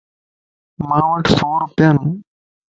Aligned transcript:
ماوٽ 0.87 1.23
سوروپيا 1.37 1.89
ان 1.91 1.97